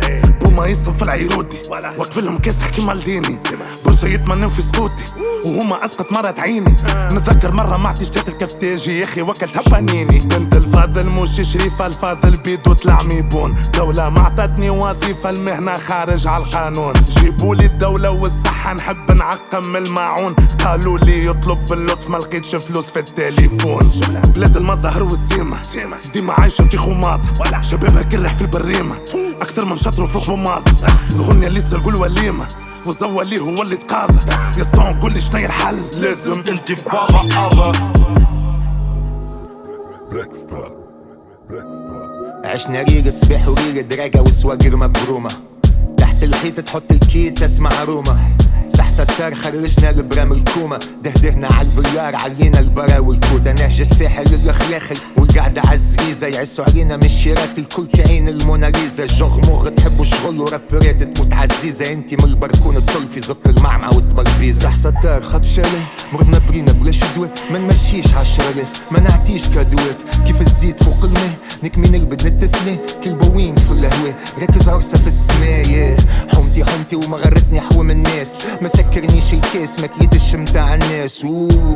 بوما 0.56 0.68
يصم 0.68 0.94
في 0.94 1.02
العيرودي 1.02 1.58
وقف 1.70 2.18
لهم 2.18 2.38
كاس 2.38 2.60
حكي 2.62 2.82
مالديني. 2.82 3.40
برشا 3.86 4.06
يتمنوا 4.06 4.50
في 4.50 4.62
سقوطي 4.62 5.04
وهما 5.46 5.86
أسقط 5.86 6.12
مرة 6.12 6.36
عيني. 6.38 6.76
نتذكر 7.12 7.52
مرة 7.52 7.78
ما 7.78 7.94
اشتريت 8.02 8.30
الكفتاجي 8.30 9.00
يا 9.00 9.04
أخي 9.04 9.22
وكلتها 9.22 9.80
بنيني 9.80 10.20
بنت 10.20 10.56
الفاضل 10.56 11.10
مش 11.10 11.30
شريفة 11.54 11.86
الفاضل 11.86 12.38
بيد 12.38 12.68
وطلع 12.68 13.04
ميبون. 13.04 13.56
دولة 13.74 14.10
ما 14.10 14.22
عطتني 14.22 14.70
وظيفة 14.70 15.30
المهنة 15.30 15.78
خارج 15.78 16.28
على 16.28 16.44
القانون. 16.44 16.94
جيبوا 16.94 17.56
لي 17.56 17.66
الدولة 17.66 18.10
والصحة 18.10 18.74
نحب 18.74 19.12
نعقم 19.12 19.76
الماعون. 19.76 20.36
قالوا 20.66 21.00
لي 21.00 21.26
يطلب 21.26 21.66
باللطف 21.66 22.10
ما 22.10 22.18
لقيتش 22.18 22.56
فلوس 22.56 22.92
في 22.92 23.00
التليفون. 23.00 23.92
بلاد 24.36 24.58
المظهر 24.58 25.04
والسيمة 25.04 25.58
ديما 26.14 26.34
عايشة 26.34 26.64
في 26.64 26.78
خماض 26.78 27.22
شبابها 27.62 28.04
كرح 28.04 28.36
في 28.36 28.42
البريمة. 28.42 28.96
أكثر 29.42 29.66
من 29.66 29.78
شطر 29.78 30.08
في 30.08 30.20
خماض 30.46 30.64
الغنية 31.16 31.48
اللي 31.48 31.62
سرقوا 31.62 31.96
وليمة 32.00 32.48
والزوالي 32.86 33.40
هو 33.40 33.62
اللي 33.62 33.76
تقاضى 33.76 34.20
يا 34.58 34.64
ستون 34.64 35.00
قول 35.00 35.14
لي 35.14 35.22
شنو 35.22 35.38
الحل؟ 35.40 35.82
لازم 35.98 36.44
انتفاضة. 36.50 37.22
أبا 37.46 37.72
عشنا 42.46 42.82
ريق 42.82 43.06
الصباح 43.06 43.48
وريق 43.48 43.88
دراجة 43.88 44.22
وسواقر 44.22 44.76
مبرومة. 44.76 45.30
تحت 45.98 46.24
الحيط 46.24 46.60
تحط 46.60 46.92
الكيت 46.92 47.38
تسمع 47.38 47.84
رومة. 47.84 48.35
صح 48.70 48.90
ستار 48.90 49.36
خرجنا 49.36 49.90
البرام 49.90 50.32
الكومة. 50.32 50.80
دهدهنا 51.04 51.48
عالبلار 51.48 52.16
علينا 52.16 52.60
البرا 52.60 53.00
والكوتا. 53.00 53.54
نهج 53.54 53.82
الساحل 53.82 54.34
الخلاخل 54.34 54.98
والقعدة 55.18 55.62
عالزريزة 55.66 56.28
يعسوا 56.28 56.66
علينا 56.66 56.98
من 56.98 57.08
شيرات 57.08 57.60
الكل 57.60 57.88
كعين 57.88 58.28
الموناليزا. 58.30 59.06
جغموغ 59.06 59.70
تحبوا 59.70 60.06
شغل 60.06 60.40
ورابرات 60.40 61.04
تموت 61.04 61.34
عزيزة 61.34 61.94
انتي 61.94 62.16
من 62.16 62.24
البركون 62.24 62.78
الطل 62.78 63.08
في 63.08 63.20
زق 63.20 63.48
المعمعة 63.48 63.96
والتبربيزة 63.96 64.62
صح 64.70 64.76
ستار 64.76 65.22
خبشالة 65.22 65.86
مرضنا 66.14 66.40
برينا 66.50 66.72
بلا 66.72 66.92
شدوة 66.92 67.30
ما 67.52 67.60
نمشيش 67.60 68.14
عالشرف 68.14 68.82
ما 68.92 69.00
نعطيش 69.00 69.48
كادوات. 69.48 69.98
كيف 70.26 70.42
الزيت 70.42 70.84
فوق 70.84 71.04
الماء؟ 71.04 71.34
نكمي 71.64 71.88
نلبد 71.88 72.28
نتثني 72.28 72.78
كل 73.04 73.16
بوين 73.16 73.56
في 73.56 73.72
الهواء. 73.72 74.16
ركز 74.42 74.70
عرسة 74.70 74.98
في 74.98 75.08
السماء 75.08 75.98
حومتي 76.34 76.66
حومتي 76.66 76.96
وما 76.96 77.18
غرتني 77.18 77.62
حوم 77.62 77.92
الناس. 77.92 78.38
ما 78.62 78.68
سكرنيش 78.68 79.34
الكاس 79.34 79.80
ما 79.80 79.88
كيدش 79.88 80.36
متاع 80.36 80.74
الناس. 80.76 81.26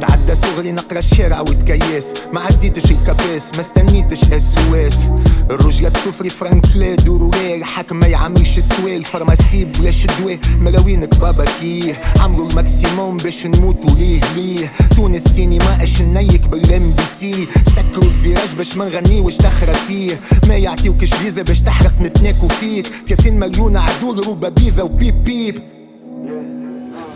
تعدى 0.02 0.36
صغري 0.36 0.72
نقرا 0.72 1.00
الشارع 1.00 1.42
وتكياس 1.42 2.14
ما 2.34 2.40
عديتش 2.42 2.92
الكاباس 2.92 3.54
ما 3.56 3.62
استنيتش 3.62 4.24
اس 4.24 4.58
أو 4.58 4.76
اس 4.76 5.04
الرجلة 5.50 5.90
تسفري 5.90 6.30
فرانك 6.30 6.66
لا 6.76 6.96
دورو 6.96 7.32
الحاكم 7.34 7.96
ما 7.96 8.08
يعملش 8.08 8.58
السوال 8.58 9.06
فارماسي 9.06 9.66
بلاش 9.66 10.06
دواء 10.06 10.40
ملاوينك 10.60 11.16
بابا 11.16 11.46
فيه. 11.46 12.00
عملوا 12.20 12.50
الماكسيموم 12.50 13.18
باش 13.18 13.46
نموتوا 13.46 13.90
ليه 13.90 14.22
ليه. 14.36 14.72
تونس 14.96 15.24
سينما 15.24 15.84
اش 15.84 16.02
نيك 16.02 16.48
بالام 16.48 16.92
بي 16.92 17.04
سي 17.04 17.48
سكروا 17.76 18.04
الفيراج 18.04 18.56
باش 18.58 18.78
ما 18.78 18.86
نغنيوش 18.86 19.38
تخرى 19.38 19.74
فيه. 19.88 20.20
ما 20.48 20.56
يعطيوكش 20.56 21.14
فيزا 21.14 21.42
باش 21.42 21.62
تحرق 21.62 21.94
نتناكو 22.02 22.48
فيك. 22.48 22.86
30 23.10 23.34
مليون 23.34 23.78
عدول 23.78 24.26
روبا 24.28 24.50
بيضا 24.50 24.84
وبيب 24.84 25.24
بيب. 25.24 25.79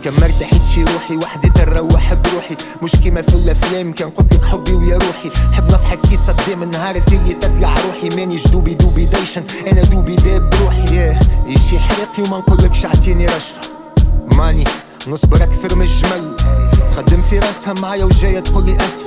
كان 0.04 0.64
شي 0.74 0.84
روحي 0.84 1.16
وحدي 1.16 1.48
تروح 1.48 2.14
بروحي. 2.14 2.56
مش 2.82 2.92
كيما 2.92 3.22
في 3.22 3.34
الافلام 3.34 3.92
كان 3.92 4.10
قلتلك 4.10 4.44
حبي 4.44 4.72
ويا 4.72 4.98
روحي. 4.98 5.30
نحب 5.50 5.64
نضحك 5.64 6.00
كي 6.00 6.16
صدام 6.16 6.62
النهار 6.62 7.02
اللي 7.08 7.32
تطلع 7.32 7.74
روحي. 7.86 8.08
مانيش 8.16 8.46
دوبي 8.46 8.74
دوبي 8.74 9.04
ديشن 9.04 9.44
أنا 9.72 9.82
دوبي 9.82 10.16
داب 10.16 10.50
بروحي. 10.50 10.96
ياه 10.96 11.18
يشي 11.46 11.78
حريقي 11.78 12.22
وما 12.22 12.38
نقولكش 12.38 12.84
اعطيني 12.84 13.26
رشفة. 13.26 13.60
ماني 14.32 14.64
نصبر 15.08 15.36
أكثر 15.36 15.74
من 15.74 15.82
الجمل 15.82 16.36
تخدم 16.90 17.22
في 17.22 17.38
راسها 17.38 17.72
معايا 17.72 18.04
وجاية 18.04 18.40
تقولي 18.40 18.76
أسف. 18.76 19.04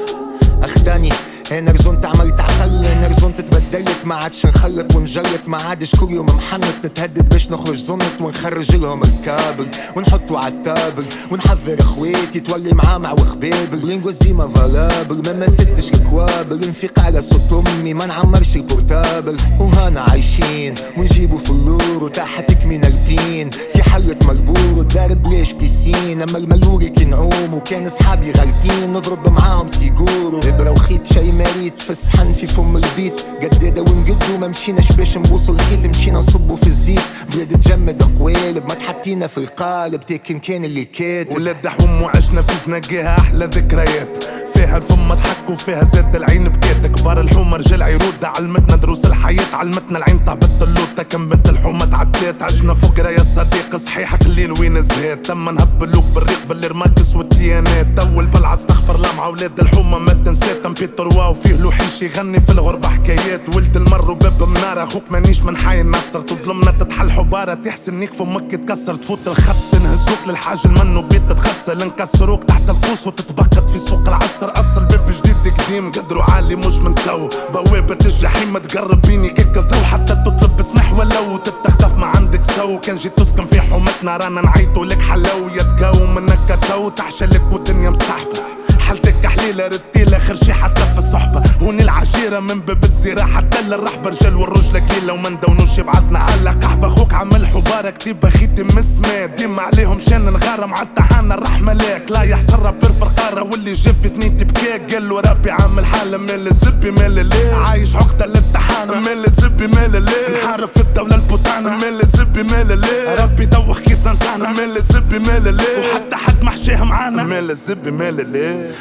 أخداني 0.63 1.10
رزنت 1.51 2.06
عملت 2.06 2.42
عقل 2.42 3.08
رزنت 3.10 3.42
تبدلت 3.42 4.06
ما 4.06 4.16
عادش 4.16 4.46
نخلط 4.46 4.96
ونجلط 4.96 5.48
ما 5.48 5.58
عادش 5.58 5.96
كل 5.96 6.12
يوم 6.12 6.25
محنط 6.25 6.86
نتهدد 6.86 7.30
باش 7.30 7.50
نخرج 7.50 7.75
زنط 7.77 8.22
ونخرج 8.22 8.75
لهم 8.75 9.04
الكابل 9.04 9.68
ونحطو 9.96 10.38
عالتابل 10.38 11.06
ونحذر 11.32 11.80
اخواتي 11.80 12.39
تولي 12.39 12.74
معامع 12.74 13.12
وخبابل 13.12 13.86
لينجوز 13.88 14.18
ديما 14.18 14.48
فالابل 14.48 15.22
ما 15.34 15.46
مستش 15.46 15.94
الكوابل 15.94 16.70
نفيق 16.70 17.00
على 17.00 17.22
صوت 17.22 17.66
أمي 17.68 17.94
ما 17.94 18.06
نعمرش 18.06 18.56
البورتابل. 18.56 19.38
وهانا 19.60 20.01
عايشين 20.01 20.74
ونجيبو 20.98 21.38
فلور 21.38 22.04
وتحتك 22.04 22.66
من 22.66 22.86
البين 22.86 23.50
في 23.50 23.84
حلة 23.84 24.16
ملبور 24.27 24.80
ودار 24.80 25.13
بلاش 25.13 25.54
بيسين 25.98 26.22
أما 26.22 26.38
الملوري 26.38 26.89
نعوم 26.89 27.54
وكان 27.54 27.89
صحابي 27.89 28.32
غالتين 28.32 28.94
نضرب 28.94 29.30
معاهم 29.30 29.68
سيجور 29.68 30.39
إبرة 30.44 30.72
وخيط 30.72 31.06
شي 31.13 31.32
مريت 31.32 31.82
في 31.82 31.89
الصحن 31.89 32.34
في 32.34 32.48
فم 32.48 32.77
البيت. 32.77 33.22
قدادة 33.42 33.82
ونقدو 33.82 34.38
ما 34.38 34.48
مشيناش 34.48 34.92
باش 34.92 35.18
نبوسو 35.18 35.54
الحيط 35.54 35.86
مشينا 35.86 36.20
نصبو 36.20 36.56
في 36.56 36.68
الزيت. 36.68 37.01
بلاد 37.34 37.48
تجمد 37.48 38.04
قوالب 38.20 38.63
ما 38.63 38.74
تحطينا 38.74 39.27
في 39.27 39.38
القالب. 39.38 40.06
تاكن 40.06 40.39
كان 40.39 40.66
اللي 40.66 40.86
كاتب 40.86 41.36
ولاد 41.36 41.68
حوم 41.68 42.01
وعشنا 42.01 42.42
في 42.42 42.54
زنقيها 42.66 43.18
أحلى 43.20 43.46
ذكريات. 43.46 44.24
فيها 44.67 44.77
الفم 44.77 45.13
ضحك 45.13 45.50
وفيها 45.50 45.83
زاد 45.83 46.15
العين 46.15 46.50
بكات 46.50 46.86
كبار 46.86 47.21
الحومة 47.21 47.57
رجال 47.57 47.83
عيرودة 47.83 48.27
علمتنا 48.27 48.75
دروس 48.75 49.05
الحياة 49.05 49.55
علمتنا 49.55 49.97
العين 49.97 50.19
طهبت 50.19 50.62
اللوطة 50.62 51.03
كم 51.03 51.29
بنت 51.29 51.50
الحومة 51.50 51.86
تعدات 51.86 52.43
عشنا 52.43 52.74
فقرا 52.74 53.09
يا 53.09 53.24
صديق. 53.24 53.75
صحيح 53.75 54.15
قليل 54.15 54.51
وين 54.59 54.81
زهاد 54.81 55.21
تم 55.21 55.50
نهبلوك 55.50 56.03
بالريق 56.15 56.45
بالرماكس 56.50 57.15
والديانات. 57.15 58.00
أول 58.00 58.25
بلعة 58.25 58.53
استغفر 58.53 58.97
لا 58.97 59.13
مع 59.13 59.27
ولاد 59.27 59.59
الحومة 59.59 60.00
ما 60.00 60.13
تنسى 60.13 60.53
تم 60.63 60.74
بيتر 60.74 61.07
واو 61.07 61.33
فيه 61.33 61.55
لوحيش 61.55 62.01
يغني 62.01 62.41
في 62.41 62.51
الغربة 62.51 62.89
حكايات. 62.89 63.55
ولد 63.55 63.77
المر 63.77 64.12
وباب 64.12 64.43
منارة 64.43 64.83
أخوك 64.83 65.03
مانيش 65.12 65.41
من 65.41 65.57
حي 65.57 65.83
نصر 65.83 66.21
تظلمنا 66.21 66.71
تتحل 66.71 67.12
حبارة 67.12 67.53
تحسن 67.53 67.93
نيك 67.93 68.13
فمك 68.13 68.51
تكسر 68.51 68.95
تفوت 68.95 69.19
الخط 69.27 69.55
تنهزوك 69.71 70.19
للحاج 70.27 70.59
المنو 70.65 71.01
بيت 71.01 71.21
تتغسل 71.29 71.88
نكسروك 71.88 72.43
تحت 72.43 72.69
القوس 72.69 73.07
وتتبقت 73.07 73.69
في 73.69 73.79
سوق 73.79 74.07
العصر. 74.07 74.57
اصل 74.60 74.86
باب 74.86 75.12
جديد 75.12 75.54
قديم 75.54 75.92
قدروا 75.92 76.24
عالي 76.24 76.56
مش 76.56 76.76
من 76.80 76.96
تو. 76.96 77.30
بوابة 77.54 77.98
الجحيم 78.06 78.54
ما 78.54 78.60
تقرب 78.60 79.02
بيني 79.02 79.34
الضو. 79.42 79.76
حتى 79.76 80.16
تطلب 80.26 80.58
بسمح 80.58 80.94
ولو 80.94 81.38
تتخطف 81.38 81.98
ما 81.98 82.06
عندك 82.06 82.42
سو. 82.56 82.80
كان 82.80 82.96
جيت 82.96 83.18
تسكن 83.18 83.46
في 83.46 83.62
حومتنا 83.62 84.18
رانا 84.18 84.42
نعيطوا 84.42 84.86
لك 84.86 85.02
حلو 85.02 85.48
يتقاوم 85.56 86.16
منك 86.16 86.60
تو 86.70 86.90
تحشلك 86.90 87.42
والدنيا 87.52 87.90
مصاحبة 87.90 88.40
حالتك 88.80 89.16
حليلة 89.38 89.67
رتيلة 89.67 90.20
خير 90.20 90.36
شي 90.36 90.53
حتى 90.53 90.82
في 90.82 90.98
الصحبة 90.98 91.41
هوني 91.62 91.82
العشيرة 91.84 92.39
من 92.39 92.60
باب 92.60 92.82
تزيرة 92.82 93.22
حتى 93.22 93.62
للرحبة 93.62 94.10
رجال 94.10 94.36
والرجلة 94.36 94.79
كيلة 94.79 95.13
وما 95.13 95.29
ندونوش 95.29 95.77
يبعثنا 95.77 96.20
على 96.20 96.50
قحبة 96.50 96.89
خوك 96.89 97.13
عمل 97.13 97.48
حبارة 97.48 97.89
كتيبة 97.89 98.29
خيتي 98.29 98.63
مسمى 98.63 99.27
ديما 99.38 99.62
عليهم 99.62 100.00
شان 100.00 100.25
نغارم 100.25 100.74
عالتحانة 100.74 101.36
الرحمة 101.36 101.74
لك 101.74 102.03
لا 102.12 102.22
يحصر 102.22 102.60
رابر 102.60 102.91
فرقارة 103.00 103.41
واللي 103.44 103.74
جا 103.74 103.94
في 104.03 104.10
تنين 104.10 104.38
تبكاك 104.38 104.94
قال 104.94 105.10
له 105.10 105.20
ربي 105.20 105.51
عامل 105.51 105.86
حالة 105.86 106.17
مال 106.17 106.48
الزبي 106.48 106.91
مال 106.91 107.25
ليه 107.25 107.53
عايش 107.53 107.96
عقدة 107.96 108.25
للتحانة 108.25 109.00
مال 109.00 109.25
الزبي 109.27 109.67
مال 109.67 109.91
ليه 110.03 110.44
نحارب 110.44 110.70
في 110.70 110.79
الدولة 110.82 111.15
البوتانة 111.15 111.70
مال 111.77 112.01
الزبي 112.03 112.44
مال 112.44 112.79
ليه 112.79 113.15
ربي 113.24 113.46
دوخ 113.46 113.79
كيس 113.79 114.08
انسانة 114.08 114.50
مال 114.51 114.77
الزبي 114.77 115.20
مال 115.20 115.53
ليه 115.56 115.79
وحتى 115.79 116.15
حد 116.15 116.44
محشيها 116.44 116.84
معانا 116.84 117.24
مال 117.24 117.51
الزبي 117.51 117.91
مال 117.91 118.32
ليه 118.32 118.72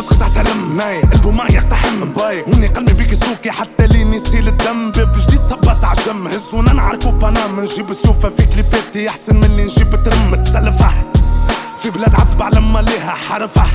مال 0.00 0.08
اسكت 0.08 0.22
احترم 0.22 0.76
ناي 0.76 1.00
قلبه 1.00 1.30
معي 1.30 1.54
يقتحم 1.54 2.04
باي 2.04 2.44
هوني 2.48 2.66
قلبي 2.66 2.92
بيك 2.92 3.14
سوكي 3.14 3.50
حتى 3.50 3.86
لين 3.86 4.14
يسيل 4.14 4.48
الدم. 4.48 4.90
باب 4.90 5.16
جديد 5.18 5.42
صبت 5.42 5.84
عجم. 5.84 6.26
هزونا 6.26 6.72
نعركو 6.72 7.10
بنام. 7.10 7.60
نجيب 7.60 7.90
السوفة 7.90 8.28
في 8.28 8.46
كليباتي 8.46 9.08
أحسن 9.08 9.36
من 9.36 9.44
اللي 9.44 9.64
نجيب 9.64 10.02
ترم. 10.04 10.34
تسلفة. 10.34 10.90
في 11.82 11.90
بلاد 11.90 12.14
عتبة 12.14 12.48
لما 12.48 12.78
ليها 12.78 13.14
حرفة. 13.28 13.66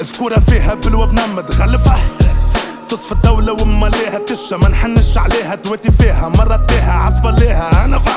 اذكرها 0.00 0.40
فيها 0.40 0.74
بالوبنة 0.74 1.26
متغلفة 1.26 1.96
تصفى 2.88 3.12
الدولة 3.12 3.52
وما 3.52 3.86
ليها 3.86 4.18
تشة. 4.18 4.56
ما 4.56 4.68
نحنش 4.68 5.18
عليها. 5.18 5.54
دويتي 5.54 5.90
فيها 5.90 6.28
مرة 6.28 6.56
تيها 6.56 6.92
عصبة 6.92 7.30
ليها. 7.30 7.84
أنا 7.84 7.98
فا. 7.98 8.12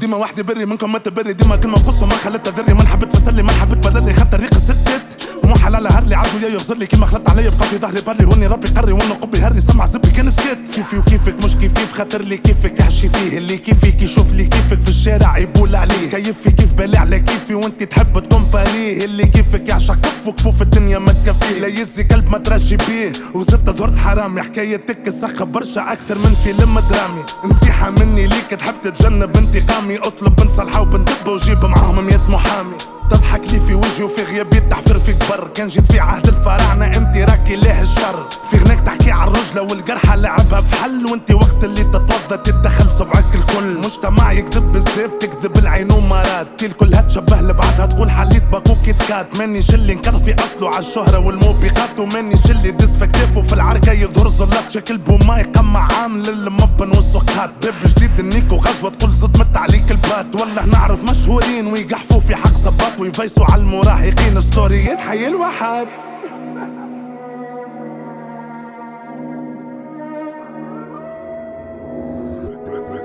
ديما 0.00 0.16
وحدي 0.16 0.42
بري 0.42 0.66
منكم 0.66 0.92
ما 0.92 0.98
تبري. 0.98 1.32
ديما 1.32 1.56
كلمة 1.56 1.78
قصة 1.78 2.06
ما 2.06 2.14
خلتها 2.14 2.50
ذري. 2.50 2.74
ما 2.74 2.84
حبيت 2.84 3.16
فسلي 3.16 3.42
ما 3.42 3.52
حبيت 3.52 3.78
بدلي 3.78 4.12
خدت 4.12 4.32
طريق 4.32 4.58
ستت 4.58 5.02
مو 5.44 5.54
حلال 5.54 5.92
هرلي 5.92 6.14
عدو 6.14 6.38
يا 6.42 6.48
يغزر 6.48 6.76
لي. 6.76 6.86
كلمة 6.86 7.06
خلت 7.06 7.30
علي 7.30 7.50
بقى 7.50 7.68
في 7.68 7.78
ظهري 7.78 8.00
بري. 8.06 8.24
هوني 8.24 8.46
ربي 8.46 8.68
قري 8.68 8.92
وأنا 8.92 9.14
قبي 9.14 9.38
هري. 9.38 9.60
سمع 9.60 9.86
زبي 9.86 10.10
كان 10.10 10.30
سكت 10.30 10.58
كيفي 10.72 10.96
وكيفك؟ 10.96 11.44
مش 11.44 11.56
كيف 11.56 11.72
كيف؟ 11.72 11.92
خاطر 11.92 12.22
لي 12.22 12.36
كيفك. 12.36 12.80
احشي 12.80 13.08
فيه 13.08 13.38
اللي 13.38 13.58
كيفك. 13.58 14.02
يشوف 14.02 14.32
لي 14.32 14.44
كيفك 14.44 14.80
في 14.80 14.88
الشارع 14.88 15.38
يبول 15.38 15.76
عليه. 15.76 16.10
كيفي 16.10 16.50
كيف؟ 16.50 16.72
بالي 16.72 16.98
على 16.98 17.20
كيفي. 17.20 17.54
وانت 17.54 17.82
تحب 17.82 18.18
تكون 18.18 18.44
باليه 18.44 19.04
اللي 19.04 19.26
كيفك 19.26 19.68
يعشق 19.68 19.94
كف 19.94 20.26
وكفوف 20.26 20.62
الدنيا 20.62 20.98
ما 20.98 21.12
تكفيه 21.12 21.60
لا 21.60 21.66
يزي 21.66 22.02
قلب 22.02 22.30
ما 22.30 22.38
ترشي 22.38 22.76
بيه. 22.76 23.12
وزدت 23.34 23.70
ظهرت 23.70 23.98
حرامي. 23.98 24.42
حكايتك 24.42 25.08
السخة 25.08 25.44
برشا 25.44 25.92
أكثر 25.92 26.18
من 26.18 26.34
فيلم 26.44 26.78
درامي. 26.78 27.22
نصيحة 27.44 27.90
مني 27.90 28.26
ليك 28.26 28.50
تحب 28.50 28.74
تتجنب 28.82 29.36
انتقامي 29.82 29.98
أطلب 29.98 30.36
وبنت 30.80 31.10
دبة 31.10 31.32
وجيب 31.32 31.64
معاهم 31.64 32.06
مية 32.06 32.20
محامي. 32.28 32.76
تضحك 33.10 33.40
لي 33.52 33.60
في 33.60 33.74
وجهي 33.74 34.02
وفي 34.02 34.22
غيابي 34.22 34.60
تحفر 34.60 34.98
فيك 34.98 35.16
بر 35.30 35.48
كان 35.48 35.68
جيت 35.68 35.92
في 35.92 36.00
عهد 36.00 36.28
الفراعنة 36.28 36.86
أنت 36.86 37.30
راكي 37.30 37.56
ليه 37.56 37.82
الشر؟ 37.82 38.28
في 38.50 38.56
غناك 38.56 38.80
تحكي 38.80 39.10
على 39.10 39.30
الرجلة 39.30 39.62
والجرحى 39.62 40.16
لعبها 40.16 40.60
في 40.60 40.76
حل. 40.76 41.06
وأنت 41.06 41.30
وقت 41.30 41.64
اللي 41.64 41.84
تتوضى 41.84 42.36
تتدخل 42.44 42.92
صبعك 42.92 43.24
الكل. 43.34 43.78
مجتمع 43.78 44.32
يكذب 44.32 44.72
بالزيف 44.72 45.14
تكذب 45.20 45.58
العين 45.58 45.92
ومرات. 45.92 46.46
كل 46.60 46.72
كلها 46.72 47.00
تشبه 47.00 47.40
لبعضها 47.40 47.86
تقول 47.86 48.10
حليت 48.10 48.42
باكو 48.52 48.76
كيت 48.84 49.02
كات 49.08 49.38
ماني 49.38 49.62
شلي 49.62 49.94
نكرفي 49.94 50.34
أصله 50.34 50.68
على 50.68 50.78
الشهرة 50.78 51.18
والموبقات. 51.18 52.00
وماني 52.00 52.36
شلي 52.48 52.70
دس 52.70 52.96
في 52.96 53.06
كتافه 53.06 53.42
في 53.42 53.52
العركة 53.52 53.92
يظهر 53.92 54.28
زلط 54.28 54.68
شكل 54.68 54.98
بوما 54.98 55.38
يقمع 55.38 55.88
عامل 55.92 56.28
المبن 56.28 56.88
والسقات 56.88 57.50
باب 57.62 57.74
جديد 57.86 58.20
النيكو 58.20 58.56
غزوة 58.56 58.90
تقول 58.90 59.16
صدمت 59.16 59.56
عليك 59.56 59.90
البات. 59.90 60.26
والله 60.40 60.64
نعرف 60.64 61.02
مشهورين 61.10 61.66
ويقحفوا 61.66 62.20
في 62.20 62.36
حق 62.36 62.54
صباط 62.54 62.92
ويفيسوا 63.02 63.44
على 63.50 63.62
المراهقين 63.62 64.40
ستوريات 64.40 65.00
حي 65.00 65.26
الواحد 65.26 65.88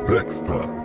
Dexter. 0.07 0.76